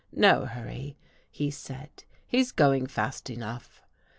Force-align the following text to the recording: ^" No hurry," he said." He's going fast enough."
^" 0.01 0.03
No 0.19 0.47
hurry," 0.47 0.97
he 1.29 1.51
said." 1.51 2.05
He's 2.25 2.51
going 2.51 2.87
fast 2.87 3.29
enough." 3.29 3.83